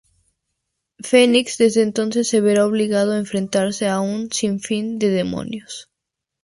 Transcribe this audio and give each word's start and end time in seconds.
Fenix 1.03 1.59
desde 1.59 1.83
entonces 1.83 2.27
se 2.27 2.41
verá 2.41 2.65
obligado 2.65 3.11
a 3.11 3.19
enfrentarse 3.19 3.87
a 3.87 3.99
un 3.99 4.31
sin 4.31 4.59
fin 4.59 4.97
de 4.97 5.09
demonios. 5.11 5.91